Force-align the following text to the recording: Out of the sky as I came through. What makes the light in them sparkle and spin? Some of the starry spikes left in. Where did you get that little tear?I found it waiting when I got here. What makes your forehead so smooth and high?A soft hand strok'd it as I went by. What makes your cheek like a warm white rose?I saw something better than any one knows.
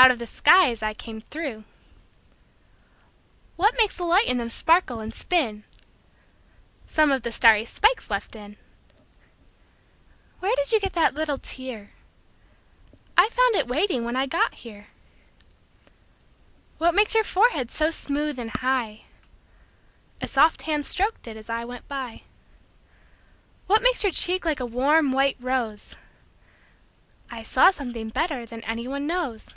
Out 0.00 0.10
of 0.12 0.20
the 0.20 0.28
sky 0.28 0.70
as 0.70 0.80
I 0.80 0.94
came 0.94 1.20
through. 1.20 1.64
What 3.56 3.74
makes 3.76 3.96
the 3.96 4.04
light 4.04 4.28
in 4.28 4.38
them 4.38 4.48
sparkle 4.48 5.00
and 5.00 5.12
spin? 5.12 5.64
Some 6.86 7.10
of 7.10 7.22
the 7.22 7.32
starry 7.32 7.64
spikes 7.64 8.08
left 8.08 8.36
in. 8.36 8.56
Where 10.38 10.54
did 10.54 10.70
you 10.70 10.78
get 10.78 10.92
that 10.92 11.14
little 11.14 11.36
tear?I 11.36 13.28
found 13.30 13.56
it 13.56 13.66
waiting 13.66 14.04
when 14.04 14.14
I 14.14 14.26
got 14.26 14.54
here. 14.54 14.86
What 16.78 16.94
makes 16.94 17.16
your 17.16 17.24
forehead 17.24 17.68
so 17.68 17.90
smooth 17.90 18.38
and 18.38 18.52
high?A 18.58 20.28
soft 20.28 20.62
hand 20.62 20.86
strok'd 20.86 21.26
it 21.26 21.36
as 21.36 21.50
I 21.50 21.64
went 21.64 21.88
by. 21.88 22.22
What 23.66 23.82
makes 23.82 24.04
your 24.04 24.12
cheek 24.12 24.44
like 24.44 24.60
a 24.60 24.64
warm 24.64 25.10
white 25.10 25.36
rose?I 25.40 27.42
saw 27.42 27.72
something 27.72 28.10
better 28.10 28.46
than 28.46 28.62
any 28.62 28.86
one 28.86 29.04
knows. 29.08 29.54